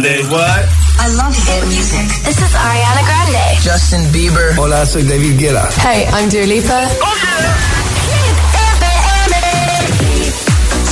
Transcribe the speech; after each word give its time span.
De 0.00 0.24
what? 0.30 0.64
I 0.98 1.08
love 1.14 1.36
hit 1.36 1.66
music. 1.66 2.08
This 2.24 2.38
is 2.38 2.54
Ariana 2.54 3.02
Grande. 3.04 3.60
Justin 3.62 4.10
Bieber. 4.12 4.58
Hola, 4.58 4.86
soy 4.86 5.02
David 5.02 5.38
Guetta. 5.38 5.68
Hey, 5.82 6.08
I'm 6.14 6.30
Dua 6.30 6.46
Lipa. 6.46 6.88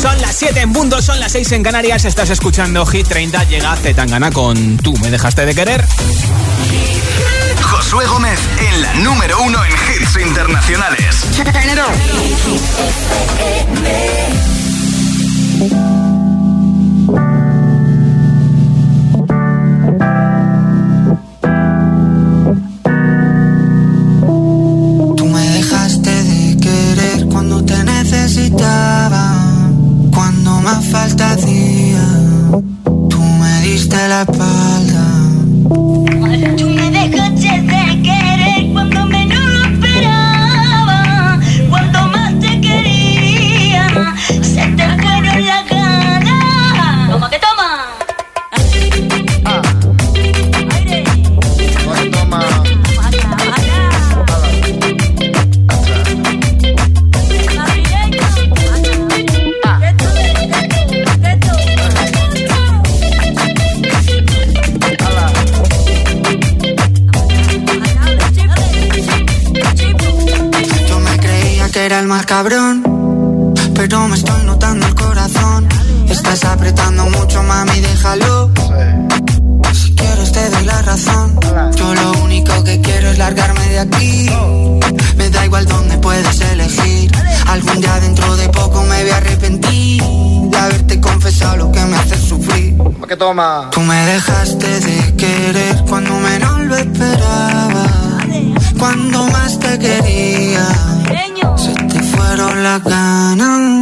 Son 0.03 0.21
las 0.21 0.37
7 0.37 0.61
en 0.61 0.73
punto, 0.75 1.01
son 1.01 1.19
las 1.21 1.33
6 1.33 1.53
en 1.53 1.63
Canarias. 1.63 2.05
Estás 2.05 2.29
escuchando 2.29 2.85
Hit 2.85 3.09
30. 3.09 3.45
Llega 3.45 3.75
Zetangana 3.77 4.31
con 4.31 4.77
Tú 4.77 4.95
me 4.99 5.11
dejaste 5.11 5.47
de 5.47 5.55
querer. 5.55 5.87
Josué 7.63 8.05
Gómez 8.07 8.39
en 8.59 8.83
la 8.83 8.93
número 8.95 9.41
uno 9.41 9.59
en 9.65 9.73
hits 9.73 10.19
internacionales. 10.21 11.25
Tú 15.65 16.18
las 102.59 102.83
ganas. 102.83 103.78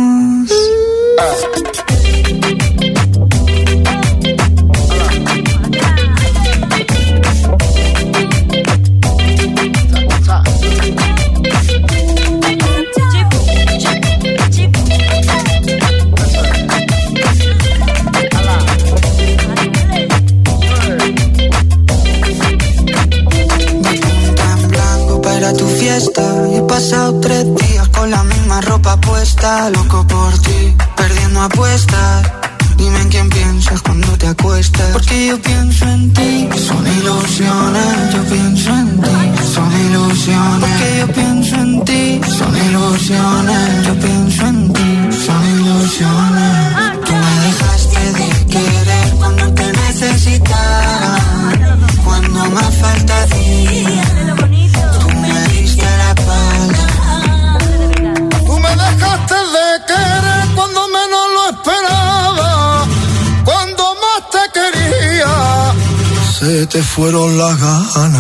Te 67.36 68.16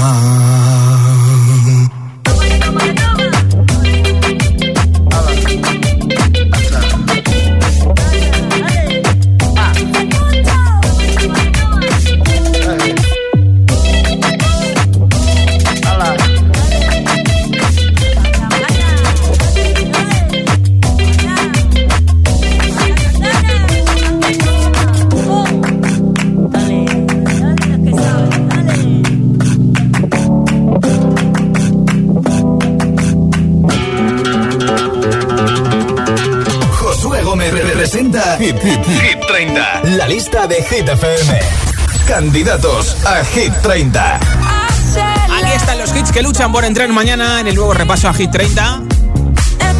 Candidatos 42.36 43.02
a 43.06 43.24
Hit 43.24 43.50
30. 43.62 44.16
Aquí 44.16 45.52
están 45.54 45.78
los 45.78 45.96
hits 45.96 46.12
que 46.12 46.20
luchan 46.20 46.52
por 46.52 46.66
entrar 46.66 46.86
mañana 46.90 47.40
en 47.40 47.46
el 47.46 47.54
nuevo 47.54 47.72
repaso 47.72 48.10
a 48.10 48.12
Hit 48.12 48.30
30. 48.30 48.82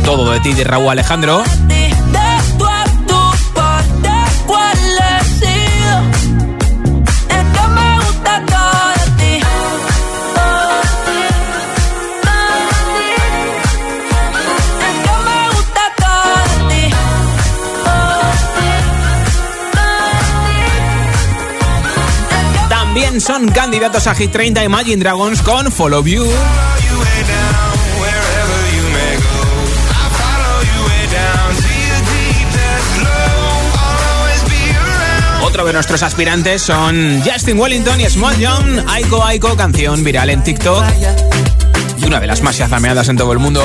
Todo 0.07 0.33
de 0.33 0.41
ti 0.41 0.55
de 0.55 0.65
Raúl 0.65 0.89
Alejandro. 0.89 1.45
Son 23.21 23.49
candidatos 23.49 24.07
a 24.07 24.15
Hit 24.15 24.31
30 24.31 24.63
Imagine 24.65 24.97
Dragons 24.97 25.41
con 25.41 25.73
Follow 25.73 26.05
You. 26.05 26.25
Otro 35.43 35.65
de 35.65 35.73
nuestros 35.73 36.03
aspirantes 36.03 36.61
son 36.61 37.23
Justin 37.25 37.59
Wellington 37.59 38.01
y 38.01 38.11
Small 38.11 38.37
John, 38.39 38.85
Aiko 38.89 39.25
Aiko, 39.25 39.57
canción 39.57 40.05
viral 40.05 40.29
en 40.29 40.45
TikTok 40.45 40.85
y 41.99 42.05
una 42.05 42.21
de 42.21 42.27
las 42.27 42.43
más 42.43 42.59
yazameadas 42.59 43.09
en 43.09 43.17
todo 43.17 43.33
el 43.33 43.39
mundo. 43.39 43.63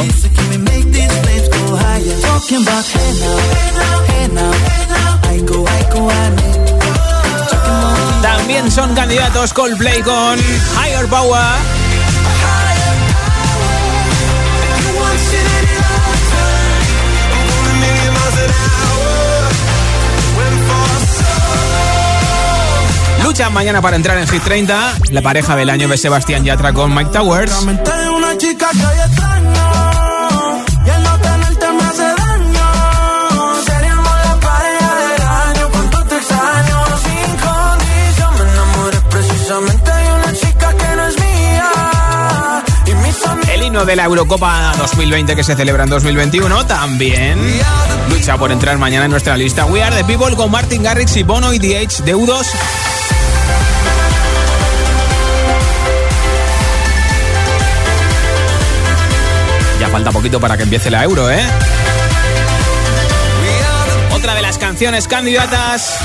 También 8.21 8.71
son 8.71 8.94
candidatos 8.94 9.53
Coldplay 9.53 10.01
con 10.01 10.38
Higher 10.39 11.07
Power. 11.07 11.81
luchan 23.31 23.53
mañana 23.53 23.81
para 23.81 23.95
entrar 23.95 24.18
en 24.18 24.27
Hit 24.27 24.44
30. 24.44 24.94
La 25.12 25.21
pareja 25.21 25.56
del 25.56 25.69
año 25.69 25.88
de 25.88 25.97
Sebastián 25.97 26.44
Yatra 26.44 26.74
con 26.74 26.94
Mike 26.94 27.12
Towers. 27.12 27.65
Himno 43.71 43.85
de 43.85 43.95
la 43.95 44.03
Eurocopa 44.03 44.73
2020 44.77 45.33
que 45.33 45.45
se 45.45 45.56
celebra 45.56 45.85
en 45.85 45.89
2021 45.89 46.65
también 46.65 47.39
lucha 48.09 48.38
por 48.38 48.51
entrar 48.51 48.77
mañana 48.77 49.06
en 49.06 49.12
nuestra 49.12 49.38
lista. 49.38 49.65
We 49.65 49.81
Are 49.81 49.95
The 49.95 50.03
People 50.03 50.35
con 50.35 50.51
Martin 50.51 50.83
Garrix 50.83 51.15
y 51.15 51.23
Bono 51.23 51.53
y 51.53 51.57
DH 51.57 52.03
de 52.03 52.13
U2. 52.13 52.45
Ya 59.79 59.88
falta 59.88 60.12
poquito 60.12 60.41
para 60.41 60.57
que 60.57 60.63
empiece 60.63 60.91
la 60.91 61.06
Euro, 61.06 61.31
¿eh? 61.31 61.41
Otra 64.13 64.35
de 64.35 64.41
las 64.41 64.57
canciones 64.57 65.07
candidatas 65.07 65.97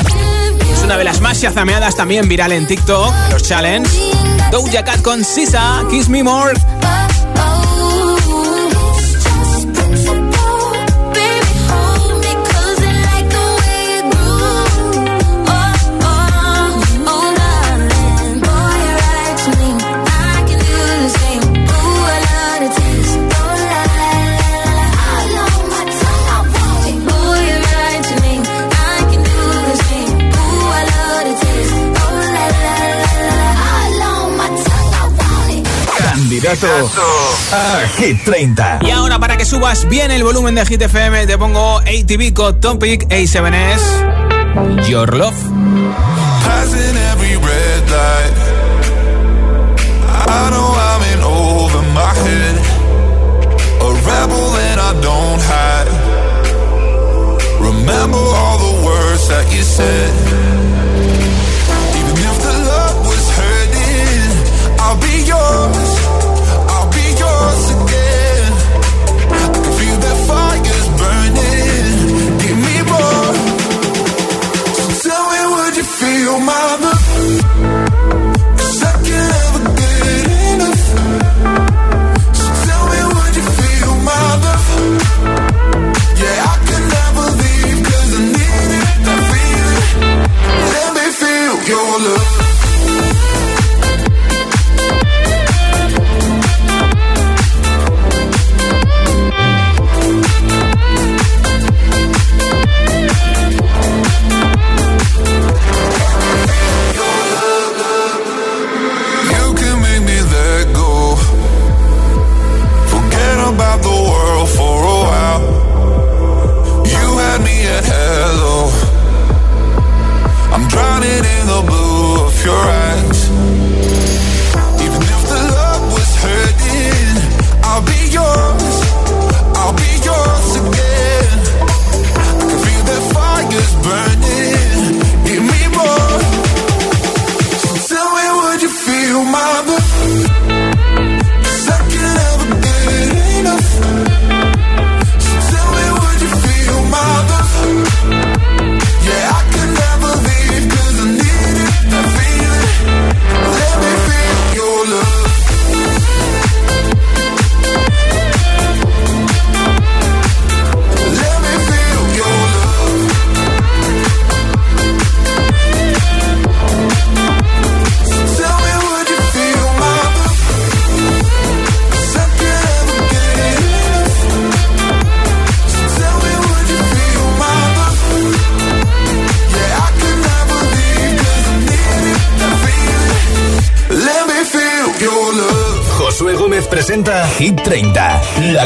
es 0.72 0.82
una 0.84 0.96
de 0.96 1.02
las 1.02 1.20
más 1.20 1.40
chazameadas 1.40 1.96
también 1.96 2.28
viral 2.28 2.52
en 2.52 2.68
TikTok, 2.68 3.12
los 3.32 3.42
challenge. 3.42 3.90
Doja 4.52 4.84
Cat 4.84 5.02
con 5.02 5.24
Sisa, 5.24 5.82
Kiss 5.90 6.08
Me 6.08 6.22
More. 6.22 6.54
A 36.48 37.88
Hit 37.96 38.24
30. 38.24 38.78
Y 38.82 38.90
ahora 38.90 39.18
para 39.18 39.36
que 39.36 39.44
subas 39.44 39.88
bien 39.88 40.12
el 40.12 40.22
volumen 40.22 40.54
de 40.54 40.64
Hit 40.64 40.80
FM 40.80 41.26
te 41.26 41.36
pongo 41.36 41.78
ATV 41.78 42.32
con 42.34 42.60
Topic 42.60 43.04
A7S 43.08 44.86
Your 44.88 45.12
Love. 45.16 45.34
Passing 46.44 46.96
every 47.10 47.36
red 47.36 47.90
light. 47.90 48.32
I 50.28 50.50
know 50.50 50.72
I'm 50.72 51.02
in 51.12 51.22
over 51.24 51.82
my 51.92 52.14
head. 52.14 52.56
A 53.80 53.90
rebel 54.06 54.56
and 54.70 54.80
I 54.80 54.92
don't 55.02 55.42
hide. 55.42 55.90
Remember 57.60 58.18
all 58.18 58.58
the 58.58 58.86
words 58.86 59.28
that 59.28 59.52
you 59.52 59.62
said. 59.62 60.65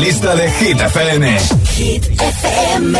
Lista 0.00 0.34
de 0.34 0.48
Hit 0.48 0.80
FM. 0.80 1.22
Hit 1.76 2.04
FM. 2.16 2.96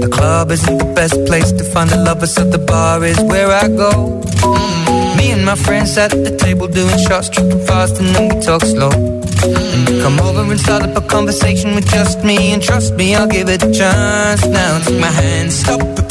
The 0.00 0.08
club 0.10 0.50
isn't 0.50 0.78
the 0.78 0.92
best 0.94 1.24
place 1.26 1.52
to 1.52 1.64
find 1.64 1.88
the 1.88 1.96
lovers, 1.96 2.34
so 2.34 2.44
the 2.44 2.58
bar 2.58 3.04
is 3.04 3.18
where 3.22 3.50
I 3.50 3.68
go. 3.68 4.20
Mm. 4.42 5.16
Me 5.16 5.30
and 5.30 5.44
my 5.44 5.56
friends 5.56 5.96
at 5.96 6.10
the 6.10 6.36
table 6.36 6.68
doing 6.68 6.98
shots, 6.98 7.28
tripping 7.30 7.64
fast, 7.66 7.98
and 8.00 8.14
then 8.14 8.28
we 8.28 8.40
talk 8.40 8.62
slow. 8.62 8.90
Come 10.02 10.20
over 10.20 10.42
and 10.50 10.60
start 10.60 10.82
up 10.82 10.96
a 10.96 11.00
conversation 11.00 11.74
with 11.74 11.88
just 11.90 12.22
me 12.22 12.52
And 12.52 12.62
trust 12.62 12.94
me, 12.94 13.16
I'll 13.16 13.26
give 13.26 13.48
it 13.48 13.60
a 13.64 13.72
chance 13.72 14.46
Now 14.46 14.78
take 14.84 15.00
my 15.00 15.08
hand, 15.08 15.52
stop 15.52 15.80
it, 15.80 16.01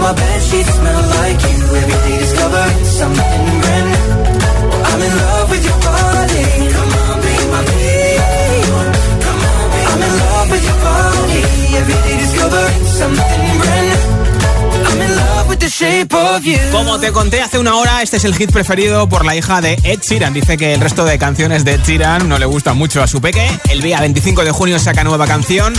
My 0.00 0.12
bed 0.14 0.40
sheets 0.42 0.72
smell 0.78 1.02
like 1.18 1.40
you. 1.42 1.58
Every 1.80 1.98
day 2.06 2.18
discovering 2.18 2.84
something 3.00 3.44
brand 3.62 3.86
new. 3.90 4.06
I'm 4.88 5.00
in 5.06 5.12
love 5.22 5.50
with 5.50 5.64
your 5.68 5.80
body. 5.88 6.44
Come 6.74 6.92
on, 7.02 7.16
be 7.24 7.34
my 7.54 7.62
baby. 7.68 8.62
Come 9.24 9.40
on, 9.50 9.64
be 9.72 9.80
I'm 9.90 10.02
in 10.06 10.14
love 10.22 10.48
with 10.52 10.64
your 10.70 10.80
body. 10.86 11.42
Every 11.78 11.98
day 12.06 12.16
discovering 12.24 12.84
something 13.00 13.42
brand 13.60 13.86
new. 13.88 14.17
Como 16.72 16.98
te 17.00 17.12
conté 17.12 17.40
hace 17.40 17.58
una 17.58 17.76
hora, 17.76 18.02
este 18.02 18.18
es 18.18 18.24
el 18.24 18.34
hit 18.34 18.52
preferido 18.52 19.08
por 19.08 19.24
la 19.24 19.36
hija 19.36 19.60
de 19.60 19.78
Ed 19.82 20.00
Sheeran. 20.00 20.32
Dice 20.32 20.56
que 20.56 20.74
el 20.74 20.80
resto 20.80 21.04
de 21.04 21.18
canciones 21.18 21.64
de 21.64 21.74
Ed 21.74 21.80
Sheeran 21.84 22.28
no 22.28 22.38
le 22.38 22.46
gustan 22.46 22.76
mucho 22.76 23.02
a 23.02 23.06
su 23.06 23.20
peque. 23.20 23.48
El 23.68 23.82
día 23.82 24.00
25 24.00 24.44
de 24.44 24.50
junio 24.52 24.78
saca 24.78 25.04
nueva 25.04 25.26
canción 25.26 25.74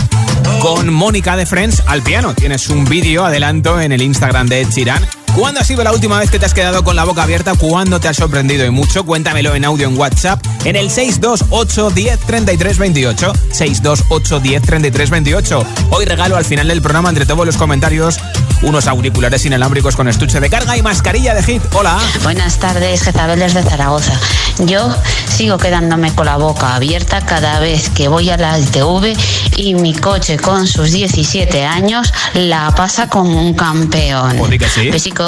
con 0.61 0.93
Mónica 0.93 1.37
de 1.37 1.45
Friends 1.45 1.83
al 1.85 2.01
piano. 2.01 2.33
Tienes 2.33 2.69
un 2.69 2.85
vídeo 2.85 3.25
adelanto 3.25 3.79
en 3.79 3.91
el 3.91 4.01
Instagram 4.01 4.47
de 4.47 4.61
Ed 4.61 4.69
Sheeran. 4.69 5.18
¿Cuándo 5.39 5.61
ha 5.61 5.63
sido 5.63 5.85
la 5.85 5.93
última 5.93 6.19
vez 6.19 6.29
que 6.29 6.37
te 6.37 6.45
has 6.45 6.53
quedado 6.53 6.83
con 6.83 6.97
la 6.97 7.05
boca 7.05 7.23
abierta? 7.23 7.53
¿Cuándo 7.55 8.01
te 8.01 8.09
ha 8.09 8.13
sorprendido 8.13 8.65
y 8.65 8.71
mucho? 8.71 9.05
Cuéntamelo 9.05 9.55
en 9.55 9.63
audio 9.63 9.87
en 9.87 9.97
WhatsApp 9.97 10.45
en 10.65 10.75
el 10.75 10.91
628 10.91 11.91
10 11.91 12.19
33 12.19 12.77
28. 12.77 13.33
628 13.53 14.39
10 14.41 14.61
33 14.61 15.09
28. 15.09 15.65
Hoy 15.91 16.03
regalo 16.03 16.35
al 16.35 16.43
final 16.43 16.67
del 16.67 16.81
programa 16.81 17.07
entre 17.07 17.25
todos 17.25 17.45
los 17.45 17.55
comentarios 17.55 18.19
unos 18.61 18.87
auriculares 18.87 19.45
inalámbricos 19.45 19.95
con 19.95 20.07
estuche 20.07 20.39
de 20.39 20.49
carga 20.49 20.75
y 20.75 20.81
mascarilla 20.81 21.33
de 21.33 21.43
hit. 21.43 21.61
Hola. 21.73 21.97
Buenas 22.23 22.57
tardes, 22.57 23.01
Jezabel 23.03 23.39
desde 23.39 23.63
Zaragoza. 23.63 24.19
Yo 24.65 24.93
sigo 25.29 25.57
quedándome 25.57 26.13
con 26.13 26.25
la 26.25 26.35
boca 26.35 26.75
abierta 26.75 27.25
cada 27.25 27.59
vez 27.59 27.89
que 27.89 28.09
voy 28.09 28.29
a 28.29 28.37
la 28.37 28.59
ITV 28.59 29.15
y 29.55 29.75
mi 29.75 29.93
coche 29.93 30.37
con 30.37 30.67
sus 30.67 30.91
17 30.91 31.65
años 31.65 32.11
la 32.33 32.73
pasa 32.75 33.07
como 33.07 33.41
un 33.41 33.53
campeón. 33.53 34.37
Pues 34.37 34.59
que 34.59 34.69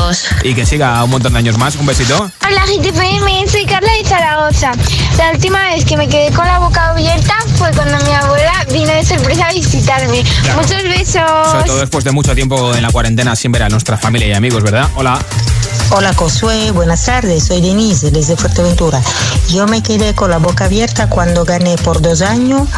Besicos. 0.10 0.26
Y 0.44 0.54
que 0.54 0.66
siga 0.66 1.04
un 1.04 1.10
montón 1.10 1.34
de 1.34 1.40
años 1.40 1.58
más. 1.58 1.76
Un 1.76 1.86
besito. 1.86 2.32
Hola 2.46 2.66
GTPM, 2.66 3.48
soy 3.50 3.66
Carla 3.66 3.92
de 3.94 4.08
Zaragoza. 4.08 4.72
La 5.18 5.32
última 5.32 5.64
vez 5.70 5.86
que 5.86 5.98
me 5.98 6.08
quedé 6.08 6.32
con 6.32 6.46
la 6.46 6.60
boca 6.60 6.90
abierta 6.90 7.36
fue 7.56 7.72
cuando 7.72 7.98
mi 8.06 8.12
abuela 8.12 8.66
vino 8.72 8.92
de 8.92 9.06
sorpresa 9.06 9.48
a 9.48 9.54
visitarme. 9.54 10.24
Claro. 10.44 10.62
Muchos 10.62 10.84
besos. 10.84 11.52
Sobre 11.52 11.64
todo 11.66 11.80
después 11.80 12.04
de 12.04 12.12
mucho 12.12 12.36
tiempo 12.36 12.74
en 12.76 12.82
la 12.82 12.92
cuarentena 12.92 13.36
sin 13.36 13.52
ver 13.52 13.64
a 13.64 13.70
nuestra 13.70 13.98
familia 13.98 14.28
y 14.28 14.34
amigos, 14.34 14.64
¿verdad? 14.64 14.90
Hola. 14.96 15.20
Hola 15.94 16.14
Josué, 16.14 16.72
buenas 16.72 17.04
tardes, 17.04 17.48
soy 17.48 17.60
Denise 17.60 18.12
desde 18.12 18.38
Fuerteventura. 18.38 19.02
Yo 19.50 19.68
me 19.68 19.84
quedé 19.84 20.16
con 20.16 20.30
la 20.30 20.38
boca 20.38 20.66
abierta 20.66 21.10
cuando 21.10 21.44
gané 21.44 21.76
por 21.76 22.02
dos 22.02 22.22
años 22.22 22.70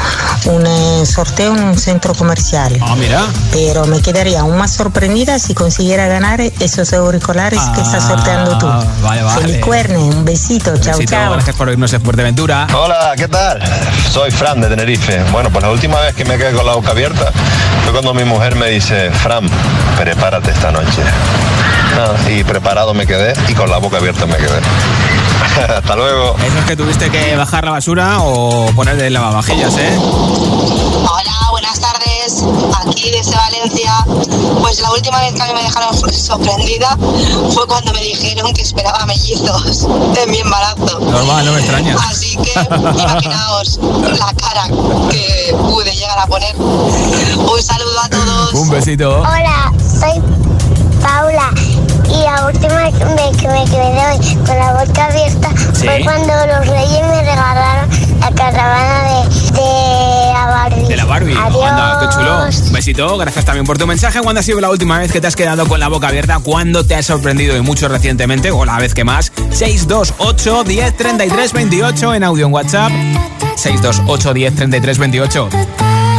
un 0.45 0.65
eh, 0.65 1.05
sorteo 1.05 1.55
en 1.55 1.63
un 1.63 1.77
centro 1.77 2.15
comercial. 2.15 2.75
Ah, 2.81 2.95
mira. 2.95 3.23
Pero 3.51 3.85
me 3.85 4.01
quedaría 4.01 4.41
aún 4.41 4.57
más 4.57 4.73
sorprendida 4.73 5.37
si 5.37 5.53
consiguiera 5.53 6.07
ganar 6.07 6.41
esos 6.41 6.91
auriculares 7.05 7.59
que 7.75 7.81
estás 7.81 8.03
sorteando 8.05 8.57
tú. 8.57 8.67
Ah, 8.67 8.83
Vale, 9.01 9.23
vale. 9.23 9.41
Feliz 9.41 9.61
cuerne, 9.65 9.97
un 9.97 10.25
besito, 10.25 10.77
chao, 10.77 10.99
chao. 11.05 11.33
gracias 11.33 11.55
por 11.55 11.67
oírnos 11.69 11.91
en 11.93 12.01
Fuerteventura. 12.01 12.67
Hola, 12.75 13.13
¿qué 13.15 13.27
tal? 13.27 13.61
Soy 14.11 14.31
Fran 14.31 14.61
de 14.61 14.67
Tenerife. 14.67 15.23
Bueno, 15.31 15.49
pues 15.49 15.63
la 15.63 15.71
última 15.71 15.99
vez 15.99 16.15
que 16.15 16.25
me 16.25 16.37
quedé 16.37 16.53
con 16.53 16.65
la 16.65 16.73
boca 16.73 16.91
abierta 16.91 17.31
fue 17.83 17.91
cuando 17.91 18.13
mi 18.13 18.23
mujer 18.23 18.55
me 18.55 18.67
dice, 18.69 19.11
Fran, 19.11 19.47
prepárate 19.97 20.51
esta 20.51 20.71
noche. 20.71 21.01
Y 22.29 22.43
preparado 22.43 22.93
me 22.93 23.05
quedé 23.05 23.33
y 23.47 23.53
con 23.53 23.69
la 23.69 23.77
boca 23.77 23.97
abierta 23.97 24.25
me 24.25 24.37
quedé. 24.37 24.59
Hasta 25.77 25.95
luego. 25.95 26.35
Eso 26.43 26.57
es 26.59 26.65
que 26.65 26.75
tuviste 26.75 27.09
que 27.11 27.35
bajar 27.35 27.65
la 27.65 27.71
basura 27.71 28.17
o 28.21 28.65
poner 28.75 28.99
el 28.99 29.13
lavavajillas, 29.13 29.75
¿eh? 29.77 29.95
Hola, 29.99 31.42
tardes. 32.23 32.43
Aquí 32.85 33.11
desde 33.11 33.35
Valencia. 33.35 33.93
Pues 34.59 34.79
la 34.79 34.91
última 34.91 35.19
vez 35.21 35.33
que 35.33 35.41
a 35.41 35.45
mí 35.47 35.53
me 35.53 35.63
dejaron 35.63 35.93
sorprendida 36.11 36.97
fue 37.53 37.67
cuando 37.67 37.91
me 37.93 38.01
dijeron 38.01 38.53
que 38.53 38.61
esperaba 38.61 39.05
mellizos 39.05 39.87
en 40.21 40.31
mi 40.31 40.39
embarazo. 40.39 40.99
Normal, 40.99 41.45
no 41.45 41.51
me 41.53 41.59
extraña. 41.59 41.95
Así 42.09 42.37
que 42.37 42.53
imaginaos 42.75 43.79
la 44.17 44.33
cara 44.33 44.67
que 45.09 45.55
pude 45.69 45.93
llegar 45.95 46.19
a 46.19 46.27
poner. 46.27 46.55
Un 46.57 47.61
saludo 47.61 47.99
a 48.01 48.09
todos. 48.09 48.53
Un 48.53 48.69
besito. 48.69 49.19
Hola, 49.19 49.71
soy 49.79 50.21
Paula. 51.01 51.49
Y 52.09 52.21
la 52.23 52.45
última 52.45 52.83
vez 52.83 52.93
que 53.37 53.47
me 53.47 53.65
quedé 53.65 54.05
hoy 54.07 54.35
con 54.45 54.57
la 54.57 54.73
boca 54.85 55.05
abierta 55.05 55.49
Sí. 55.73 55.85
fue 55.87 56.01
cuando 56.03 56.33
los 56.45 56.67
reyes 56.67 57.01
me 57.07 57.23
regalaron 57.23 57.89
la 58.19 58.31
caravana 58.31 59.03
de, 59.03 59.51
de 59.53 60.22
la 60.33 60.45
Barbie. 60.45 60.87
De 60.87 60.97
la 60.97 61.05
Barbie. 61.05 61.35
Adiós. 61.37 61.63
Anda, 61.63 61.99
qué 61.99 62.15
chulo. 62.15 62.67
Un 62.67 62.73
besito. 62.73 63.17
Gracias 63.17 63.45
también 63.45 63.65
por 63.65 63.77
tu 63.77 63.87
mensaje. 63.87 64.19
¿Cuándo 64.21 64.39
ha 64.39 64.43
sido 64.43 64.59
la 64.59 64.69
última 64.69 64.99
vez 64.99 65.11
que 65.11 65.21
te 65.21 65.27
has 65.27 65.35
quedado 65.35 65.67
con 65.67 65.79
la 65.79 65.87
boca 65.87 66.07
abierta? 66.07 66.39
¿Cuándo 66.39 66.85
te 66.85 66.95
has 66.95 67.05
sorprendido 67.05 67.55
y 67.55 67.61
mucho 67.61 67.87
recientemente? 67.87 68.51
O 68.51 68.65
la 68.65 68.77
vez 68.77 68.93
que 68.93 69.03
más. 69.03 69.31
628 69.51 70.63
10 70.63 70.97
33 70.97 71.53
28 71.53 72.13
en 72.15 72.23
audio 72.23 72.45
en 72.47 72.53
WhatsApp. 72.53 72.91
628 73.55 74.33
10 74.33 74.55
33 74.55 74.97
28. 74.97 75.49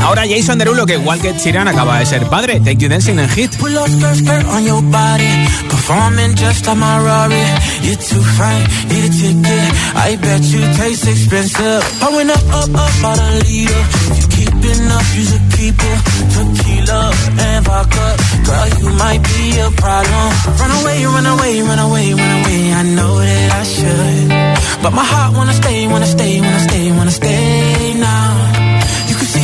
Ahora 0.03 0.25
Jason 0.27 0.59
Derulo, 0.59 0.87
que 0.87 0.95
igual 0.95 1.21
que 1.21 1.37
Chiran 1.37 1.69
acaba 1.69 1.99
de 1.99 2.07
ser 2.07 2.27
padre. 2.29 2.61
Take 2.61 2.77
You 2.77 2.89
Dancing 2.89 3.19
en 3.19 3.29
Hit. 3.29 3.57
Pull 3.59 3.77
up 3.77 3.89
skirt, 3.89 4.17
skirt 4.17 4.47
on 4.47 4.65
your 4.65 4.83
body. 4.83 5.31
Performing 5.69 6.35
just 6.37 6.67
like 6.67 6.77
my 6.77 6.99
Rari. 6.99 7.45
You're 7.83 7.97
too 7.97 8.23
fine, 8.37 8.65
need 8.89 9.05
a 9.05 9.11
ticket. 9.11 9.73
I 9.95 10.17
bet 10.17 10.43
you 10.43 10.61
taste 10.77 11.07
expensive. 11.09 11.83
Pouring 12.01 12.31
up, 12.31 12.45
up, 12.53 12.71
up, 12.75 13.05
out 13.05 13.19
a 13.19 13.31
leader. 13.45 13.83
You 14.17 14.25
keeping 14.29 14.91
up, 14.93 15.05
you's 15.17 15.33
a 15.33 15.41
keeper. 15.57 15.95
Tequila 16.33 17.13
and 17.39 17.65
vodka. 17.65 18.07
Girl, 18.45 18.69
you 18.81 18.91
might 18.97 19.23
be 19.23 19.59
a 19.61 19.71
problem. 19.71 20.27
Run 20.61 20.71
away, 20.81 21.05
run 21.05 21.27
away, 21.27 21.63
run 21.63 21.79
away, 21.79 22.13
run 22.13 22.33
away. 22.41 22.73
I 22.73 22.83
know 22.97 23.19
that 23.19 23.53
I 23.53 23.63
should. 23.65 24.83
But 24.83 24.93
my 24.93 25.05
heart 25.05 25.35
wanna 25.35 25.55
stay, 25.55 25.87
wanna 25.87 26.07
stay, 26.07 26.41
wanna 26.41 26.61
stay, 26.61 26.93
wanna 26.93 27.11
stay 27.11 27.95
now. 27.95 28.34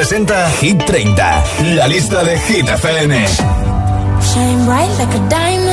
presenta 0.00 0.48
Hit 0.62 0.82
30, 0.86 1.44
la 1.74 1.86
lista 1.86 2.24
de 2.24 2.38
Hit 2.38 2.66
FM. 2.66 3.26
Shine 4.32 4.64
bright 4.64 4.88
like 4.98 5.14
a 5.14 5.28
diamond. 5.28 5.69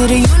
To 0.00 0.06
the 0.06 0.14
universe 0.14 0.39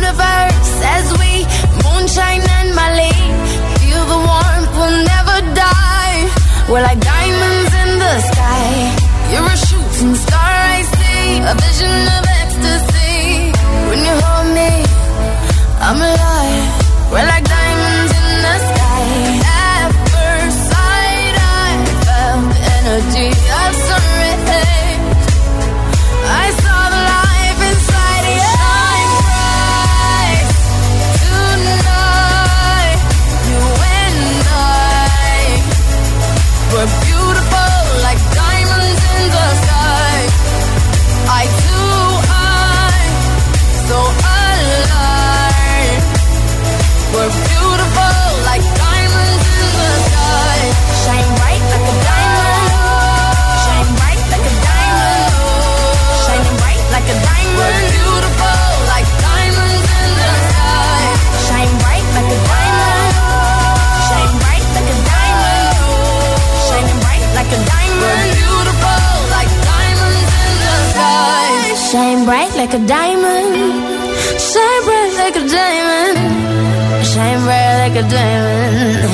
diamond. 78.10 79.08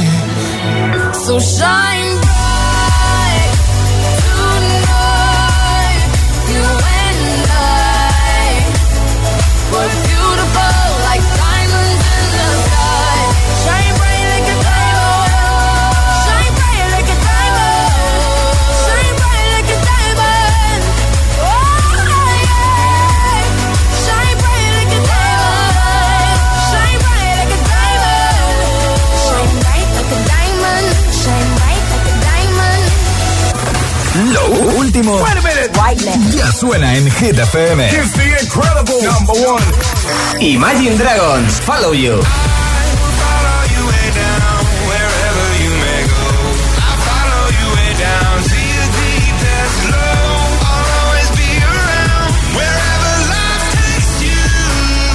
So 1.17 1.39
shine 1.39 2.06
suena 36.57 36.95
en 36.95 37.11
Hit 37.11 37.39
FM. 37.39 37.87
The 37.87 38.43
incredible 38.43 39.03
number 39.03 39.35
one. 39.47 39.63
Imagine 40.41 40.97
Dragons, 40.97 41.61
Follow 41.61 41.93
You. 41.93 42.21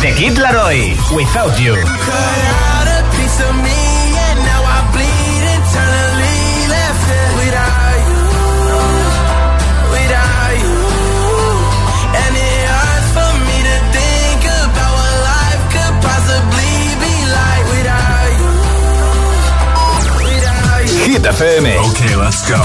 The 0.02 0.14
Kid 0.16 0.38
Laroi, 0.38 0.96
Without 1.16 1.60
You. 1.60 2.71
Hit 21.12 21.24
FM. 21.24 21.66
Okay, 21.92 22.16
let's 22.16 22.50
go. 22.50 22.56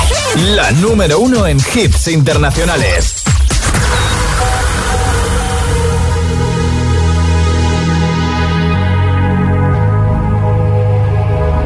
La 0.55 0.71
número 0.81 1.19
uno 1.19 1.47
en 1.47 1.59
hits 1.59 2.07
internacionales. 2.07 3.25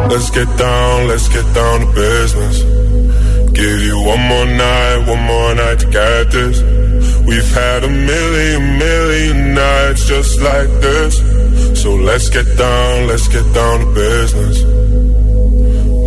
Let's 0.09 0.31
get 0.31 0.49
down, 0.57 1.09
let's 1.09 1.29
get 1.29 1.45
down 1.53 1.81
to 1.81 1.87
business. 1.93 2.63
Give 3.53 3.81
you 3.83 4.01
one 4.01 4.23
more 4.31 4.47
night, 4.47 5.05
one 5.07 5.23
more 5.25 5.55
night 5.55 5.81
to 5.81 5.87
get 5.87 6.31
this. 6.31 6.63
We've 7.27 7.55
had 7.55 7.85
a 7.85 7.89
million, 7.91 8.79
million 8.79 9.55
nights 9.55 10.09
just 10.09 10.41
like 10.41 10.71
this. 10.81 11.19
So 11.83 11.95
let's 11.95 12.31
get 12.31 12.47
down, 12.57 13.07
let's 13.07 13.29
get 13.29 13.45
down 13.53 13.81
to 13.81 13.95
business. 13.95 14.70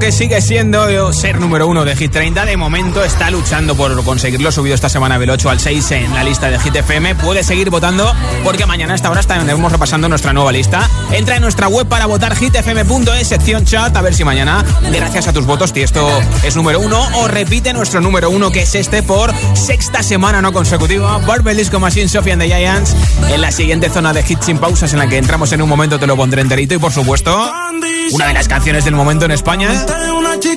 que 0.00 0.12
sigue 0.12 0.40
siendo 0.40 1.12
ser 1.12 1.38
número 1.38 1.66
uno 1.66 1.84
de 1.84 1.94
Hit 1.94 2.10
30 2.10 2.46
de 2.46 2.56
momento 2.56 3.04
está 3.04 3.30
luchando 3.30 3.76
por 3.76 4.02
conseguirlo 4.02 4.50
subido 4.50 4.74
esta 4.74 4.88
semana 4.88 5.18
del 5.18 5.28
8 5.28 5.50
al 5.50 5.60
6 5.60 5.90
en 5.90 6.14
la 6.14 6.24
lista 6.24 6.48
de 6.48 6.58
Hit 6.58 6.74
FM. 6.74 7.16
Puede 7.16 7.44
seguir 7.44 7.68
votando 7.68 8.10
porque 8.42 8.64
mañana 8.64 8.94
a 8.94 8.96
esta 8.96 9.10
hora 9.10 9.20
estaremos 9.20 9.70
repasando 9.70 10.08
nuestra 10.08 10.32
nueva 10.32 10.52
lista. 10.52 10.88
Entra 11.12 11.36
en 11.36 11.42
nuestra 11.42 11.68
web 11.68 11.86
para 11.86 12.06
votar 12.06 12.34
hitfm.es 12.34 13.28
sección 13.28 13.66
chat 13.66 13.94
a 13.94 14.00
ver 14.00 14.14
si 14.14 14.24
mañana 14.24 14.64
gracias 14.90 15.28
a 15.28 15.34
tus 15.34 15.44
votos 15.44 15.72
Tiesto 15.72 16.08
es 16.44 16.56
número 16.56 16.80
uno 16.80 17.06
o 17.16 17.28
repite 17.28 17.74
nuestro 17.74 18.00
número 18.00 18.30
uno 18.30 18.50
que 18.50 18.62
es 18.62 18.74
este 18.74 19.02
por 19.02 19.34
sexta 19.54 20.02
semana 20.02 20.40
no 20.40 20.52
consecutiva. 20.52 21.18
Barbell 21.18 21.58
Disco 21.58 21.78
Machine, 21.78 22.08
Sophie 22.08 22.32
and 22.32 22.42
the 22.42 22.48
Giants 22.48 22.96
en 23.30 23.40
la 23.42 23.52
siguiente 23.52 23.90
zona 23.90 24.14
de 24.14 24.22
Hit 24.22 24.40
sin 24.40 24.58
pausas 24.58 24.92
en 24.94 24.98
la 24.98 25.08
que 25.08 25.18
entramos 25.18 25.52
en 25.52 25.60
un 25.60 25.68
momento 25.68 25.98
te 25.98 26.06
lo 26.06 26.16
pondré 26.16 26.40
enterito 26.40 26.74
y 26.74 26.78
por 26.78 26.92
supuesto 26.92 27.52
una 28.12 28.26
de 28.26 28.34
las 28.34 28.48
canciones 28.48 28.84
del 28.84 28.94
momento 28.94 29.24
en 29.24 29.30
España, 29.30 29.70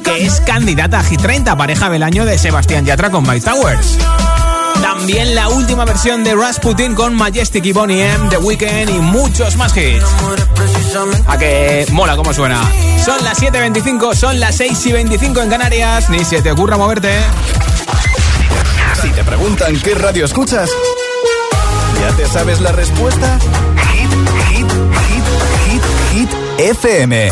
que 0.03 0.25
es 0.25 0.41
candidata 0.41 0.99
a 0.99 1.03
Hit 1.03 1.21
30, 1.21 1.55
pareja 1.55 1.89
del 1.89 2.03
año 2.03 2.25
de 2.25 2.37
Sebastián 2.37 2.85
Yatra 2.85 3.09
con 3.09 3.27
My 3.27 3.39
Towers. 3.39 3.97
También 4.81 5.35
la 5.35 5.49
última 5.49 5.85
versión 5.85 6.23
de 6.23 6.35
Rasputin 6.35 6.95
con 6.95 7.13
Majestic 7.15 7.65
y 7.65 7.71
Bonnie 7.71 8.03
M, 8.03 8.29
The 8.29 8.37
Weeknd 8.37 8.89
y 8.89 8.99
muchos 8.99 9.55
más 9.55 9.75
hits. 9.77 10.03
A 11.27 11.37
que 11.37 11.85
mola 11.91 12.15
cómo 12.15 12.33
suena. 12.33 12.61
Son 13.03 13.23
las 13.23 13.41
7.25, 13.41 14.15
son 14.15 14.39
las 14.39 14.55
6 14.55 14.85
y 14.87 14.91
25 14.93 15.41
en 15.41 15.49
Canarias. 15.49 16.09
Ni 16.09 16.23
se 16.25 16.41
te 16.41 16.51
ocurra 16.51 16.77
moverte. 16.77 17.19
Si 19.01 19.09
te 19.09 19.23
preguntan 19.23 19.79
qué 19.79 19.95
radio 19.95 20.25
escuchas, 20.25 20.69
¿ya 21.99 22.15
te 22.15 22.25
sabes 22.27 22.61
la 22.61 22.71
respuesta? 22.71 23.37
Hit, 23.91 24.11
hit, 24.49 24.71
hit, 25.07 25.83
hit, 26.13 26.29
hit, 26.29 26.29
FM. 26.57 27.31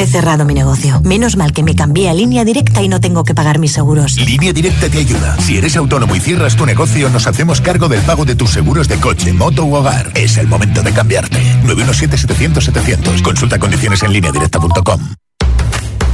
He 0.00 0.06
cerrado 0.06 0.46
mi 0.46 0.54
negocio. 0.54 0.98
Menos 1.04 1.36
mal 1.36 1.52
que 1.52 1.62
me 1.62 1.74
cambié 1.74 2.08
a 2.08 2.14
línea 2.14 2.42
directa 2.42 2.80
y 2.80 2.88
no 2.88 3.00
tengo 3.00 3.22
que 3.22 3.34
pagar 3.34 3.58
mis 3.58 3.72
seguros. 3.72 4.16
Línea 4.16 4.50
Directa 4.50 4.88
te 4.88 4.96
ayuda. 4.96 5.36
Si 5.42 5.58
eres 5.58 5.76
autónomo 5.76 6.16
y 6.16 6.20
cierras 6.20 6.56
tu 6.56 6.64
negocio, 6.64 7.10
nos 7.10 7.26
hacemos 7.26 7.60
cargo 7.60 7.86
del 7.86 8.00
pago 8.00 8.24
de 8.24 8.34
tus 8.34 8.48
seguros 8.48 8.88
de 8.88 8.96
coche, 8.96 9.34
moto 9.34 9.66
u 9.66 9.74
hogar. 9.74 10.10
Es 10.14 10.38
el 10.38 10.46
momento 10.46 10.82
de 10.82 10.94
cambiarte. 10.94 11.38
917-700-700. 11.66 13.20
Consulta 13.20 13.58
condiciones 13.58 14.02
en 14.02 14.14
lineadirecta.com. 14.14 15.00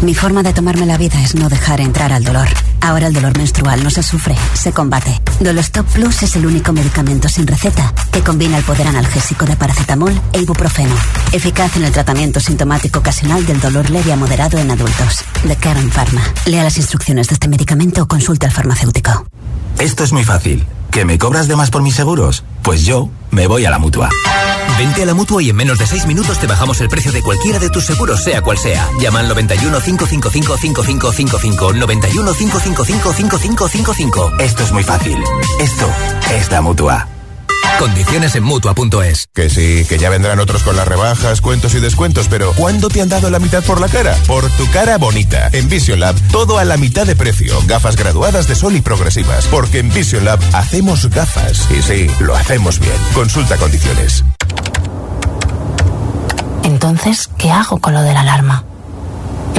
Mi 0.03 0.15
forma 0.15 0.43
de 0.43 0.53
tomarme 0.53 0.85
la 0.85 0.99
vida 0.99 1.21
es 1.23 1.35
no 1.35 1.49
dejar 1.49 1.81
entrar 1.81 2.13
al 2.13 2.23
dolor. 2.23 2.47
Ahora 2.83 3.07
el 3.07 3.15
dolor 3.15 3.37
menstrual 3.37 3.83
no 3.83 3.91
se 3.91 4.03
sufre, 4.03 4.37
se 4.53 4.73
combate. 4.73 5.21
Dolostop 5.41 5.87
Plus 5.87 6.23
es 6.23 6.37
el 6.37 6.47
único 6.47 6.73
medicamento 6.73 7.29
sin 7.29 7.47
receta 7.47 7.95
que 8.13 8.21
combina 8.21 8.59
el 8.59 8.65
poder 8.65 8.87
analgésico 8.87 9.47
de 9.47 9.57
paracetamol 9.57 10.13
e 10.35 10.41
ibuprofeno. 10.41 10.95
Eficaz 11.33 11.77
en 11.77 11.85
el 11.85 11.93
tratamiento 11.93 12.41
sintomático 12.41 12.99
ocasional 12.99 13.47
del 13.47 13.59
dolor 13.59 13.89
leve 13.89 14.13
a 14.13 14.17
moderado 14.17 14.59
en 14.59 14.71
adultos. 14.71 15.25
De 15.45 15.57
Karen 15.57 15.91
Pharma. 15.91 16.23
Lea 16.45 16.63
las 16.63 16.77
instrucciones 16.77 17.29
de 17.29 17.35
este 17.35 17.49
medicamento 17.49 18.03
o 18.03 18.07
consulte 18.07 18.47
al 18.47 18.53
farmacéutico. 18.53 19.27
Esto 19.79 20.05
es 20.05 20.13
muy 20.13 20.25
fácil. 20.25 20.67
¿Que 20.91 21.05
me 21.07 21.19
cobras 21.19 21.49
de 21.49 21.57
más 21.57 21.71
por 21.71 21.83
mis 21.83 21.95
seguros? 21.95 22.45
Pues 22.63 22.85
yo 22.85 23.09
me 23.31 23.47
voy 23.47 23.65
a 23.65 23.71
la 23.71 23.79
mutua. 23.79 24.11
Vente 24.79 25.03
a 25.03 25.07
la 25.07 25.15
mutua 25.15 25.43
y 25.43 25.51
en 25.51 25.57
menos 25.57 25.79
de 25.79 25.87
6 25.87 26.07
minutos 26.07 26.39
te 26.39 26.47
bajamos 26.47 26.81
el 26.81 26.89
precio 26.89 27.11
de 27.13 27.23
cualquiera 27.23 27.59
de 27.59 27.71
tus 27.71 27.87
seguros, 27.87 28.23
sea 28.23 28.43
cual 28.43 28.59
sea. 28.59 28.89
Llama 29.01 29.21
al 29.21 29.29
91 29.29 29.81
555 29.81 30.57
5555. 30.57 31.73
91 31.73 32.35
555 32.35 33.13
5555. 33.13 34.33
Esto 34.39 34.63
es 34.65 34.73
muy 34.73 34.83
fácil. 34.83 35.17
Esto 35.61 35.89
es 36.33 36.51
la 36.51 36.61
mutua. 36.61 37.16
Condiciones 37.79 38.35
en 38.35 38.43
mutua.es. 38.43 39.29
Que 39.35 39.51
sí, 39.51 39.85
que 39.89 39.99
ya 39.99 40.09
vendrán 40.09 40.41
otros 40.41 40.63
con 40.63 40.77
las 40.77 40.89
rebajas, 40.89 41.41
cuentos 41.41 41.75
y 41.75 41.81
descuentos, 41.81 42.27
pero 42.29 42.53
¿cuándo 42.53 42.89
te 42.89 43.03
han 43.03 43.09
dado 43.09 43.29
la 43.31 43.39
mitad 43.39 43.63
por 43.63 43.81
la 43.81 43.89
cara? 43.89 44.17
Por 44.27 44.49
tu 44.53 44.69
cara 44.71 44.97
bonita. 44.97 45.51
En 45.53 45.69
Vision 45.69 46.01
Lab, 46.01 46.17
todo 46.31 46.59
a 46.59 46.65
la 46.65 46.77
mitad 46.77 47.07
de 47.07 47.15
precio. 47.17 47.55
Gafas 47.67 47.97
graduadas 47.97 48.49
de 48.49 48.55
sol 48.55 48.77
y 48.77 48.81
progresivas. 48.81 49.47
Porque 49.47 49.81
en 49.81 49.93
Vision 49.93 50.25
Lab 50.25 50.41
hacemos 50.55 51.11
gafas. 51.11 51.69
Y 51.71 51.83
sí, 51.83 52.07
lo 52.21 52.35
hacemos 52.35 52.79
bien. 52.79 52.97
Consulta 53.15 53.57
condiciones. 53.57 54.25
Entonces, 56.63 57.29
¿qué 57.37 57.51
hago 57.51 57.79
con 57.79 57.95
lo 57.95 58.03
de 58.03 58.13
la 58.13 58.21
alarma? 58.21 58.65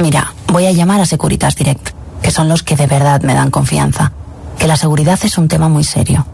Mira, 0.02 0.34
voy 0.48 0.66
a 0.66 0.72
llamar 0.72 1.00
a 1.00 1.06
Securitas 1.06 1.56
Direct, 1.56 1.90
que 2.22 2.30
son 2.30 2.48
los 2.48 2.62
que 2.62 2.76
de 2.76 2.86
verdad 2.86 3.22
me 3.22 3.34
dan 3.34 3.50
confianza. 3.50 4.12
Que 4.58 4.66
la 4.66 4.76
seguridad 4.76 5.18
es 5.22 5.38
un 5.38 5.48
tema 5.48 5.68
muy 5.68 5.84
serio. 5.84 6.26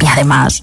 Y 0.00 0.06
además, 0.06 0.62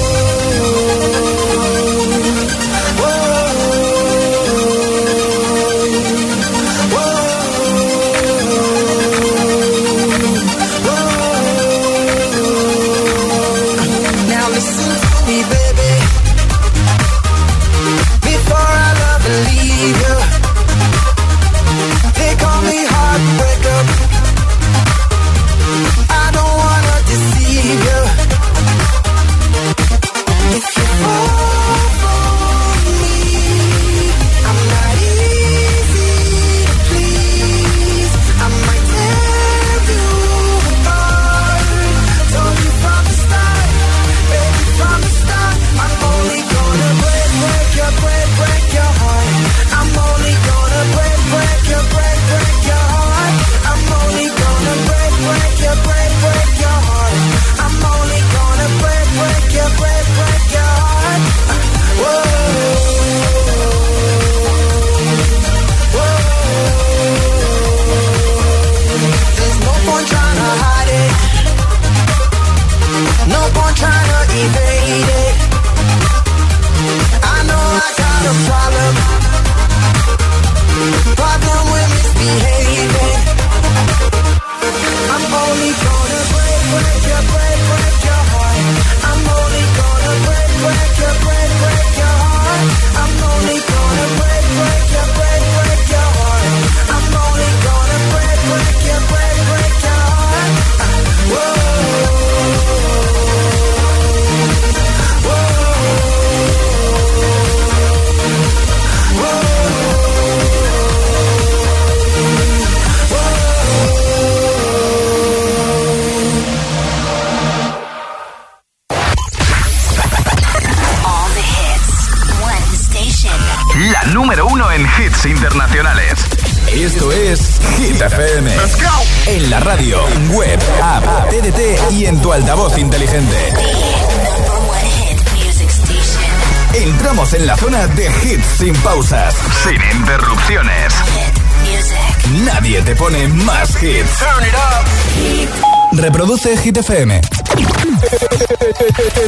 Reproduce 145.93 146.57
Hit 146.57 146.77
FM. 146.77 147.19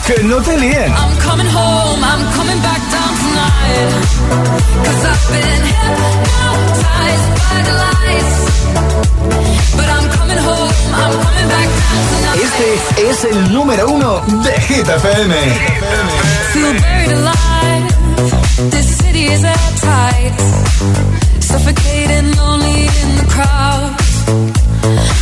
que 0.07 0.23
no 0.23 0.41
te 0.41 0.57
líen. 0.57 0.91
I'm 0.93 1.17
coming 1.19 1.47
home, 1.47 2.03
I'm 2.03 2.23
coming 2.35 2.61
back 2.61 2.81
down 2.91 3.13
tonight. 3.23 3.91
Cause 4.85 5.05
I've 5.11 5.27
been 5.29 5.63
hypnotized 5.71 7.29
by 7.43 7.59
the 7.67 7.73
lights. 7.83 8.37
But 9.75 9.87
I'm 9.89 10.07
coming 10.17 10.37
home, 10.37 10.73
I'm 10.93 11.13
coming 11.25 11.47
back 11.49 11.67
down 11.67 12.03
tonight. 12.11 12.39
Este 12.43 13.09
es 13.09 13.23
el 13.25 13.53
número 13.53 13.87
uno 13.89 14.21
de 14.43 14.61
Hit 14.61 14.87
FM. 14.87 15.35
Feel 16.53 16.73
buried 16.81 17.11
alive. 17.11 17.87
This 18.71 18.97
city 18.97 19.25
is 19.25 19.43
at 19.43 19.75
tight. 19.81 20.33
Suffocating 21.41 22.35
lonely 22.37 22.87
in 22.87 23.17
the 23.17 23.25
crowd. 23.29 24.72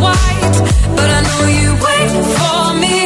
But 0.00 1.08
I 1.16 1.20
know 1.28 1.42
you 1.60 1.70
wait 1.86 2.10
for 2.36 2.74
me. 2.82 2.96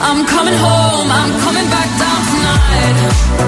I'm 0.00 0.24
coming 0.26 0.54
home, 0.54 1.08
I'm 1.10 1.32
coming 1.44 1.68
back 1.74 1.88
down 1.98 2.20
tonight. 2.30 3.39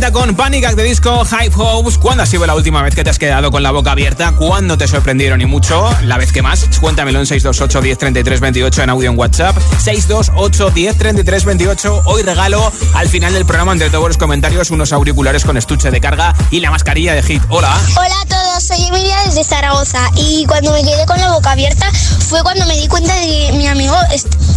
30 0.00 0.18
con 0.18 0.34
Panic 0.34 0.74
the 0.76 0.82
Disco, 0.82 1.26
Hype 1.26 1.54
Hopes. 1.56 1.98
¿Cuándo 1.98 2.22
ha 2.22 2.26
sido 2.26 2.46
la 2.46 2.54
última 2.54 2.82
vez 2.82 2.94
que 2.94 3.04
te 3.04 3.10
has 3.10 3.18
quedado 3.18 3.50
con 3.50 3.62
la 3.62 3.70
boca 3.70 3.92
abierta? 3.92 4.32
¿Cuándo 4.32 4.78
te 4.78 4.88
sorprendieron 4.88 5.42
y 5.42 5.46
mucho? 5.46 5.90
La 6.04 6.16
vez 6.16 6.32
que 6.32 6.40
más, 6.40 6.66
cuéntamelo 6.80 7.18
en 7.18 7.26
628 7.26 7.82
10 8.22 8.40
28 8.40 8.82
en 8.82 8.90
audio 8.90 9.10
en 9.10 9.18
WhatsApp. 9.18 9.58
628 9.78 10.70
10 10.70 11.44
28. 11.44 12.02
Hoy 12.06 12.22
regalo 12.22 12.72
al 12.94 13.08
final 13.08 13.34
del 13.34 13.44
programa 13.44 13.72
entre 13.72 13.90
todos 13.90 14.08
los 14.08 14.16
comentarios 14.16 14.70
unos 14.70 14.92
auriculares 14.94 15.44
con 15.44 15.58
estuche 15.58 15.90
de 15.90 16.00
carga 16.00 16.34
y 16.50 16.60
la 16.60 16.70
mascarilla 16.70 17.12
de 17.12 17.22
Hit. 17.22 17.42
Hola. 17.50 17.78
Hola 17.96 18.14
a 18.22 18.26
todos, 18.26 18.64
soy 18.64 18.82
Emilia 18.86 19.18
desde 19.26 19.44
Zaragoza 19.44 20.00
y 20.16 20.46
cuando 20.46 20.72
me 20.72 20.82
quedé 20.82 21.04
con 21.04 21.20
la 21.20 21.30
boca 21.30 21.52
abierta 21.52 21.90
fue 22.30 22.42
cuando 22.42 22.64
me 22.64 22.78
di 22.78 22.88
cuenta 22.88 23.14
de 23.16 23.26
que 23.26 23.52
mi 23.52 23.66
amigo 23.66 23.96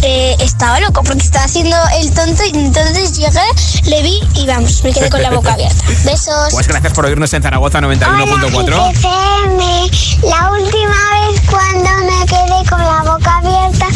eh, 0.04 0.36
estaba 0.40 0.80
loco 0.80 1.02
porque 1.02 1.22
estaba 1.22 1.46
haciendo 1.46 1.76
el 1.98 2.12
tonto 2.12 2.42
y 2.44 2.58
entonces 2.58 3.16
llegué, 3.16 3.40
le 3.84 4.02
vi 4.02 4.20
y 4.34 4.46
vamos, 4.46 4.84
me 4.84 4.92
quedé 4.92 5.08
con 5.08 5.22
la 5.22 5.30
boca 5.30 5.54
abierta. 5.54 5.82
Besos. 6.04 6.52
Pues 6.52 6.68
gracias 6.68 6.92
por 6.92 7.06
oírnos 7.06 7.32
en 7.32 7.42
Zaragoza 7.42 7.80
91.4. 7.80 8.90
FM, 8.90 9.90
la 10.28 10.50
última 10.52 11.30
vez 11.30 11.40
cuando 11.50 11.90
me 12.04 12.26
quedé 12.26 12.68
con 12.68 12.80
la 12.80 13.02
boca 13.02 13.38
abierta 13.38 13.86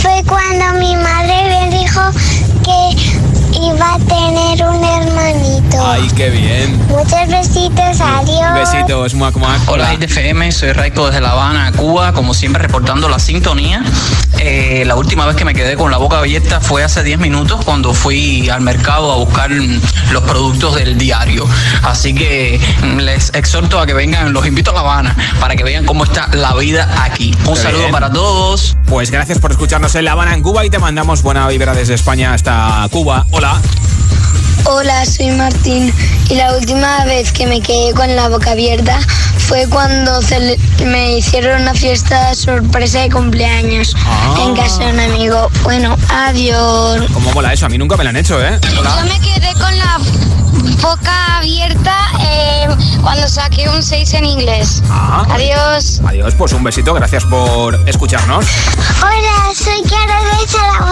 fue 0.00 0.22
cuando 0.28 0.78
mi 0.78 0.94
madre 0.94 1.68
me 1.68 1.78
dijo 1.78 2.00
que 2.62 3.60
iba 3.60 3.94
a 3.94 3.98
tener 3.98 4.68
un 4.68 4.84
hermanito. 4.84 5.84
Ay, 5.84 6.08
qué 6.14 6.30
bien. 6.30 6.78
Muchos 6.88 7.26
besitos, 7.28 8.00
adiós. 8.00 8.54
Besitos, 8.54 9.14
muac, 9.14 9.34
muac. 9.36 9.60
Hola, 9.66 9.94
ITFM, 9.94 10.52
soy 10.52 10.72
Raico 10.72 11.06
desde 11.06 11.20
La 11.20 11.32
Habana, 11.32 11.72
Cuba, 11.72 12.12
como 12.12 12.34
siempre 12.34 12.62
reportando 12.62 13.08
la 13.08 13.18
sintonía. 13.18 13.82
Eh, 14.38 14.84
la 14.86 14.94
última 14.96 15.26
vez 15.26 15.36
que 15.36 15.44
me 15.44 15.54
quedé 15.54 15.76
con 15.76 15.90
la 15.90 15.96
boca 15.96 16.18
abierta 16.18 16.60
fue 16.60 16.82
hace 16.82 17.02
10 17.02 17.18
minutos 17.18 17.64
cuando 17.64 17.94
fui 17.94 18.48
al 18.48 18.60
mercado 18.60 19.12
a 19.12 19.16
buscar 19.16 19.50
los 19.50 20.22
productos 20.24 20.74
del 20.76 20.98
diario. 20.98 21.46
Así 21.82 22.14
que 22.14 22.60
mm, 22.82 22.98
les 22.98 23.32
exhorto 23.34 23.80
a 23.80 23.86
que 23.86 23.94
vengan, 23.94 24.32
los 24.32 24.46
invito 24.46 24.70
a 24.70 24.74
La 24.74 24.80
Habana 24.80 25.16
para 25.40 25.56
que 25.56 25.64
vean 25.64 25.84
cómo 25.84 26.04
está 26.04 26.28
la 26.32 26.54
vida 26.54 26.88
aquí. 27.02 27.34
Un 27.46 27.56
saludo 27.56 27.80
bien. 27.80 27.92
para 27.92 28.10
todos. 28.10 28.76
Pues 28.86 29.10
gracias 29.10 29.38
por 29.38 29.50
escucharnos 29.50 29.94
en 29.94 30.04
La 30.04 30.12
Habana, 30.12 30.34
en 30.34 30.42
Cuba, 30.42 30.64
y 30.64 30.70
te 30.70 30.78
mandamos 30.78 31.22
buena 31.22 31.48
vibra 31.48 31.74
desde 31.74 31.94
España 31.94 32.34
hasta 32.34 32.86
Cuba. 32.90 33.26
Hola. 33.30 33.60
Hola, 34.68 35.04
soy 35.04 35.30
Martín 35.30 35.92
y 36.28 36.34
la 36.34 36.54
última 36.56 37.04
vez 37.04 37.32
que 37.32 37.46
me 37.46 37.60
quedé 37.60 37.92
con 37.94 38.14
la 38.16 38.28
boca 38.28 38.52
abierta 38.52 38.98
fue 39.38 39.66
cuando 39.68 40.20
me 40.84 41.16
hicieron 41.18 41.62
una 41.62 41.74
fiesta 41.74 42.34
sorpresa 42.34 43.00
de 43.00 43.10
cumpleaños 43.10 43.94
Ah. 44.06 44.34
en 44.46 44.56
casa 44.56 44.84
de 44.84 44.92
un 44.92 45.00
amigo. 45.00 45.48
Bueno, 45.62 45.96
adiós. 46.08 47.02
¿Cómo 47.12 47.30
mola 47.32 47.52
eso? 47.52 47.66
A 47.66 47.68
mí 47.68 47.78
nunca 47.78 47.96
me 47.96 48.04
lo 48.04 48.10
han 48.10 48.16
hecho, 48.16 48.40
¿eh? 48.44 48.58
Hola. 48.78 49.04
me 49.04 49.20
quedé 49.20 49.52
con 49.54 49.76
la 49.78 49.98
boca 50.80 51.38
abierta 51.38 51.96
eh, 52.20 52.68
cuando 53.02 53.28
saqué 53.28 53.68
un 53.68 53.82
6 53.82 54.14
en 54.14 54.24
inglés. 54.24 54.82
Ah. 54.90 55.24
Adiós. 55.30 56.00
Adiós, 56.06 56.34
pues 56.34 56.52
un 56.52 56.64
besito, 56.64 56.94
gracias 56.94 57.24
por 57.24 57.74
escucharnos. 57.88 58.46
Hola, 59.02 59.54
soy 59.54 59.82
Carol 59.82 60.26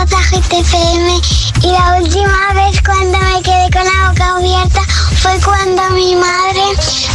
de 0.06 0.16
GTFM 0.16 1.20
y 1.62 1.72
la 1.72 1.96
última 2.00 2.52
vez 2.54 2.82
cuando 2.82 3.18
me 3.18 3.42
quedé 3.42 3.70
con 3.70 3.84
la 3.84 4.10
boca 4.10 4.36
abierta 4.36 4.80
fue 5.16 5.38
cuando 5.44 5.82
mi 5.94 6.14
madre 6.14 6.62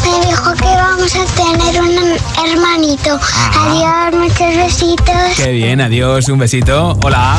me 0.03 0.27
dijo 0.27 0.53
que 0.53 0.65
vamos 0.65 1.15
a 1.15 1.25
tener 1.35 1.81
un 1.81 2.17
hermanito. 2.45 3.19
Adiós, 3.57 4.19
muchos 4.19 4.55
besitos. 4.55 5.35
Qué 5.35 5.51
bien, 5.51 5.81
adiós, 5.81 6.27
un 6.29 6.39
besito. 6.39 6.97
Hola. 7.03 7.37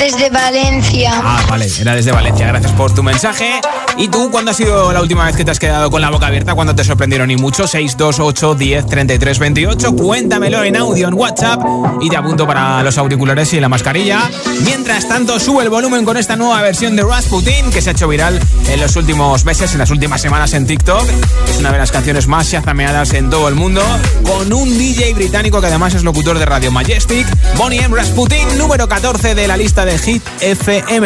Desde 0.00 0.30
Valencia. 0.30 1.12
Ah, 1.14 1.44
vale, 1.46 1.68
era 1.78 1.94
desde 1.94 2.10
Valencia. 2.10 2.46
Gracias 2.46 2.72
por 2.72 2.94
tu 2.94 3.02
mensaje. 3.02 3.60
¿Y 3.98 4.08
tú 4.08 4.30
cuándo 4.30 4.50
ha 4.50 4.54
sido 4.54 4.94
la 4.94 5.02
última 5.02 5.26
vez 5.26 5.36
que 5.36 5.44
te 5.44 5.50
has 5.50 5.58
quedado 5.58 5.90
con 5.90 6.00
la 6.00 6.08
boca 6.08 6.28
abierta? 6.28 6.54
¿Cuándo 6.54 6.74
te 6.74 6.84
sorprendieron 6.84 7.30
y 7.30 7.36
mucho? 7.36 7.66
628 7.66 8.54
10 8.54 8.86
33 8.86 9.38
28. 9.38 9.92
Cuéntamelo 9.96 10.64
en 10.64 10.76
audio 10.76 11.06
en 11.06 11.12
WhatsApp 11.12 11.60
y 12.00 12.08
te 12.08 12.16
apunto 12.16 12.46
para 12.46 12.82
los 12.82 12.96
auriculares 12.96 13.52
y 13.52 13.60
la 13.60 13.68
mascarilla. 13.68 14.22
Mientras 14.64 15.06
tanto, 15.06 15.38
sube 15.38 15.64
el 15.64 15.68
volumen 15.68 16.06
con 16.06 16.16
esta 16.16 16.34
nueva 16.34 16.62
versión 16.62 16.96
de 16.96 17.02
Rasputin 17.02 17.70
que 17.70 17.82
se 17.82 17.90
ha 17.90 17.92
hecho 17.92 18.08
viral 18.08 18.40
en 18.68 18.80
los 18.80 18.96
últimos 18.96 19.44
meses, 19.44 19.72
en 19.72 19.80
las 19.80 19.90
últimas 19.90 20.22
semanas 20.22 20.54
en 20.54 20.66
TikTok. 20.66 21.04
Es 21.50 21.58
una 21.58 21.72
de 21.72 21.78
las 21.78 21.92
canciones 21.92 22.26
más 22.26 22.50
chazameadas 22.50 23.12
en 23.12 23.28
todo 23.28 23.48
el 23.48 23.54
mundo, 23.54 23.82
con 24.24 24.50
un 24.50 24.78
DJ 24.78 25.12
británico 25.12 25.60
que 25.60 25.66
además 25.66 25.92
es 25.92 26.04
locutor 26.04 26.38
de 26.38 26.46
Radio 26.46 26.72
Majestic, 26.72 27.26
Bonnie 27.58 27.82
M. 27.82 27.94
Rasputin, 27.94 28.56
número 28.56 28.88
14 28.88 29.34
de 29.34 29.46
la 29.46 29.58
lista 29.58 29.84
de 29.84 29.89
Hit 29.98 30.22
FM. 30.40 31.02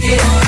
Yeah. 0.00 0.47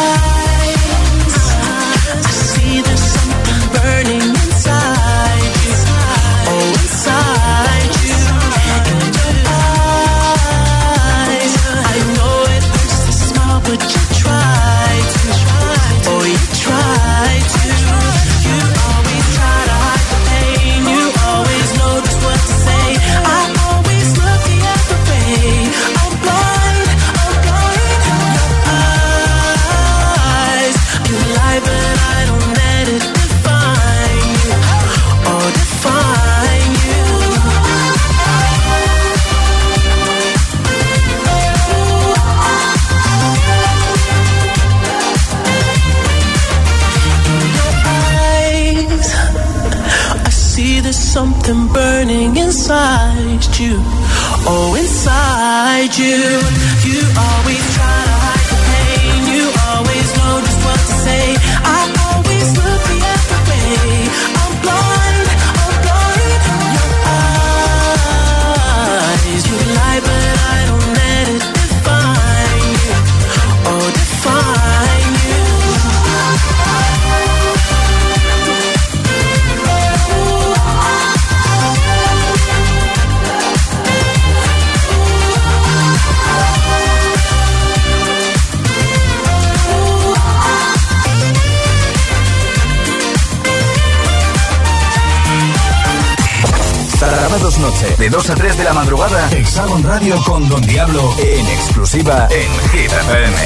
de 98.01 98.09
2 98.09 98.29
a 98.31 98.33
3 98.33 98.57
de 98.57 98.63
la 98.63 98.73
madrugada, 98.73 99.29
Hexagon 99.31 99.83
Radio 99.83 100.15
con 100.23 100.49
Don 100.49 100.65
Diablo 100.65 101.13
en 101.19 101.45
exclusiva 101.45 102.27
en 102.31 102.69
Hit 102.71 102.91
FM. 102.91 103.37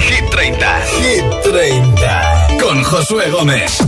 Hit 0.00 0.30
30. 0.30 0.80
Hit 1.00 1.24
30. 1.42 2.48
Con 2.60 2.84
Josué 2.84 3.30
Gómez. 3.30 3.78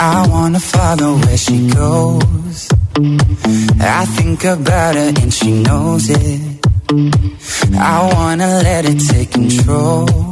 I 0.00 0.26
wanna 0.28 0.58
follow 0.58 1.14
where 1.14 1.38
she 1.38 1.68
goes. 1.68 2.68
I 3.80 4.04
think 4.16 4.44
about 4.44 4.96
her 4.96 5.12
and 5.22 5.32
she 5.32 5.62
knows 5.62 6.10
it. 6.10 6.66
I 7.78 8.10
wanna 8.14 8.62
let 8.64 8.84
it 8.84 8.98
take 9.08 9.30
control. 9.30 10.31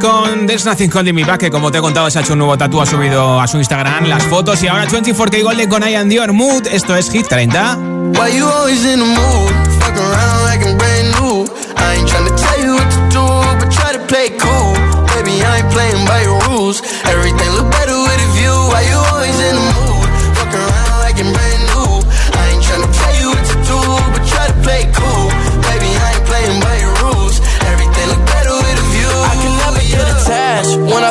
Con 0.00 0.46
There's 0.46 0.64
Nothing 0.64 0.90
Holding 0.92 1.14
Me 1.14 1.24
Back, 1.24 1.40
que 1.40 1.50
como 1.50 1.70
te 1.70 1.78
he 1.78 1.80
contado 1.80 2.10
se 2.10 2.18
ha 2.18 2.22
hecho 2.22 2.32
un 2.32 2.40
nuevo 2.40 2.56
tatu, 2.58 2.80
ha 2.80 2.86
subido 2.86 3.40
a 3.40 3.46
su 3.46 3.58
Instagram 3.58 4.06
las 4.06 4.24
fotos 4.24 4.62
y 4.62 4.66
ahora 4.66 4.86
24K 4.88 5.42
Golden 5.42 5.68
con 5.68 5.88
I 5.88 5.94
Am 5.94 6.08
Dior 6.08 6.32
Mood. 6.32 6.66
Esto 6.66 6.96
es 6.96 7.10
Hit 7.10 7.28
30. 7.28 7.76
Why 8.14 8.36
you 8.36 8.48
always 8.48 8.84
in 8.84 8.98
the 8.98 9.06
mood? 9.06 9.52
Fuck 9.80 9.96
around 9.96 10.44
like 10.46 10.66
I'm 10.66 10.76
brand 10.76 11.14
new. 11.20 11.46
I 11.76 11.96
ain't 11.96 12.08
tryna 12.08 12.34
tell 12.36 12.58
you 12.64 12.74
what 12.74 12.90
to 12.90 13.00
do, 13.10 13.24
but 13.60 13.70
try 13.70 13.92
to 13.92 14.00
play 14.06 14.30
cool. 14.38 14.74
Baby, 15.14 15.42
I 15.44 15.58
ain't 15.60 15.70
playing 15.70 16.06
by 16.06 16.22
your 16.22 16.40
rules. 16.48 16.80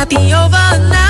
happy 0.00 0.32
overnight 0.32 1.09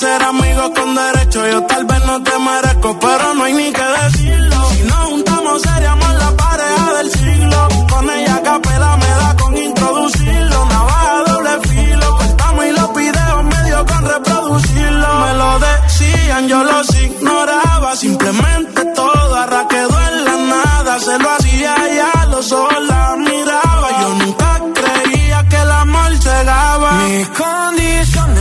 ser 0.00 0.22
amigo 0.22 0.72
con 0.72 0.94
derecho. 0.94 1.46
Yo 1.46 1.62
tal 1.64 1.84
vez 1.84 2.00
no 2.06 2.22
te 2.22 2.38
merezco, 2.38 2.98
pero 2.98 3.34
no 3.34 3.44
hay 3.44 3.52
ni 3.52 3.70
que 3.70 3.86
decirlo. 4.02 4.58
Si 4.70 4.82
nos 4.84 5.04
juntamos, 5.10 5.60
seríamos 5.60 6.14
la 6.22 6.30
pareja 6.42 6.94
del 6.98 7.10
siglo. 7.10 7.68
Con 7.90 8.08
ella 8.08 8.40
capela 8.42 8.96
me 8.96 9.10
da 9.20 9.36
con 9.36 9.56
introducirlo. 9.58 10.58
Navaja 10.72 11.16
doble 11.26 11.54
filo. 11.68 12.08
Cortamos 12.16 12.64
y 12.64 12.72
los 12.78 12.94
videos 12.94 13.44
medio 13.44 13.78
con 13.90 14.02
reproducirlo. 14.14 15.08
Me 15.24 15.32
lo 15.42 15.50
decían, 15.68 16.48
yo 16.48 16.64
los 16.64 16.88
ignoraba. 17.06 17.96
Simplemente 17.96 18.80
todo 19.00 19.34
arra 19.36 19.68
quedó 19.68 19.96
en 20.08 20.24
la 20.24 20.36
nada. 20.54 20.98
Se 20.98 21.18
lo 21.18 21.30
hacía 21.30 21.74
ya, 21.98 22.24
los 22.26 22.50
ojos 22.52 22.82
la 22.88 23.16
miraba. 23.18 23.88
Yo 24.00 24.08
nunca 24.14 24.50
creía 24.78 25.46
que 25.50 25.56
el 25.56 25.70
amor 25.70 26.10
llegaba. 26.26 26.90
Mi 27.02 27.24
condición 27.40 28.39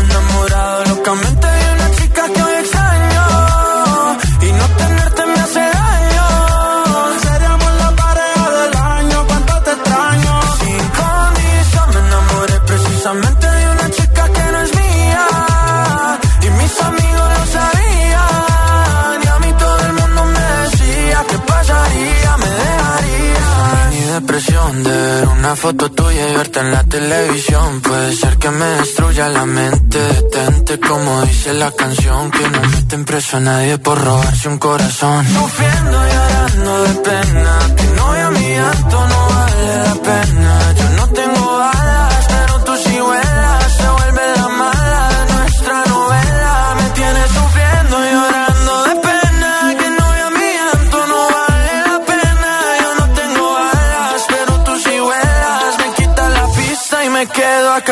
foto 25.59 25.91
tuya 25.91 26.29
y 26.29 26.35
verte 26.37 26.59
en 26.61 26.71
la 26.71 26.83
televisión. 26.83 27.81
Puede 27.81 28.15
ser 28.15 28.37
que 28.37 28.49
me 28.49 28.65
destruya 28.65 29.27
la 29.27 29.45
mente. 29.45 29.99
Detente 29.99 30.79
como 30.79 31.21
dice 31.23 31.53
la 31.53 31.71
canción. 31.71 32.31
Que 32.31 32.49
no 32.49 32.61
meten 32.61 33.03
preso 33.05 33.37
a 33.37 33.39
nadie 33.41 33.77
por 33.77 34.01
robarse 34.01 34.47
un 34.47 34.57
corazón. 34.57 35.25
Sufriendo 35.27 35.97
y 36.07 36.11
llorando 36.13 36.83
de 36.83 36.93
pena. 37.09 37.59
Que 37.75 37.83
no 37.97 38.05
a 38.11 38.31
mi 38.31 38.49
llanto 38.55 39.07
no 39.11 39.27
vale 39.35 39.77
la 39.85 39.95
pena. 39.95 40.88